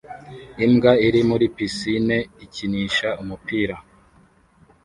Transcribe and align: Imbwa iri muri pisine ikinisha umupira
Imbwa 0.65 0.91
iri 1.07 1.21
muri 1.29 1.45
pisine 1.55 2.17
ikinisha 2.45 3.09
umupira 3.21 3.75